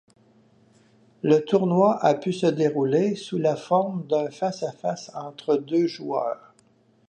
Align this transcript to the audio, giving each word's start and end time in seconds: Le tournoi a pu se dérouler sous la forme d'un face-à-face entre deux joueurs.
Le 1.21 1.45
tournoi 1.45 2.03
a 2.03 2.15
pu 2.15 2.33
se 2.33 2.47
dérouler 2.47 3.13
sous 3.15 3.37
la 3.37 3.55
forme 3.55 4.03
d'un 4.07 4.31
face-à-face 4.31 5.11
entre 5.13 5.57
deux 5.57 5.85
joueurs. 5.85 6.55